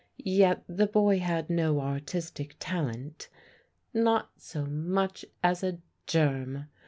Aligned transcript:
Yet 0.25 0.63
the 0.67 0.87
boy 0.87 1.19
had 1.19 1.47
no 1.47 1.79
artistic 1.79 2.55
talent 2.59 3.29
not 3.93 4.31
so 4.35 4.65
much 4.65 5.23
as 5.43 5.63
a 5.63 5.77
germ. 6.07 6.65